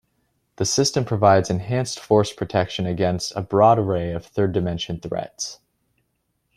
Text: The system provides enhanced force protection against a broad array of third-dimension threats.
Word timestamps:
The 0.55 0.65
system 0.65 1.05
provides 1.05 1.51
enhanced 1.51 1.99
force 1.99 2.33
protection 2.33 2.87
against 2.87 3.33
a 3.35 3.41
broad 3.43 3.77
array 3.77 4.13
of 4.13 4.25
third-dimension 4.25 4.99
threats. 4.99 5.59